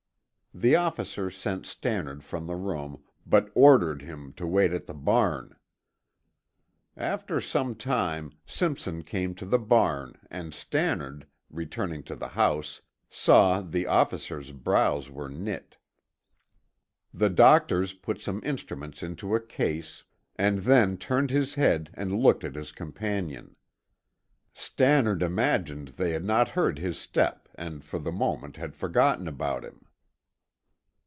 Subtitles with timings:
[0.53, 5.55] The officer sent Stannard from the room, but ordered him to wait at the barn.
[6.97, 13.61] After some time Simpson came to the barn and Stannard, returning to the house, saw
[13.61, 15.77] the officer's brows were knit.
[17.13, 20.03] The doctor put some instruments into a case
[20.35, 23.55] and then turned his head and looked at his companion.
[24.53, 29.63] Stannard imagined they had not heard his step and for the moment had forgotten about
[29.63, 29.85] him.